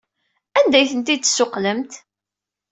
Anda 0.59 0.77
ay 0.79 0.87
ten-id-tessuqqlemt? 0.91 1.91